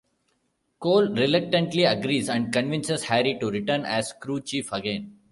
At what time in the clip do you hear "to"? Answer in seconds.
3.37-3.51